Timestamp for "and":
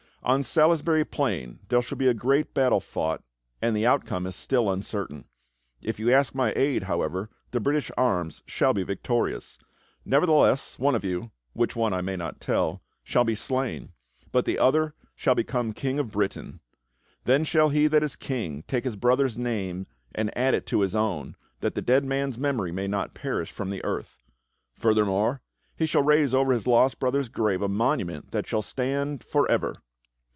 3.59-3.75, 20.13-20.37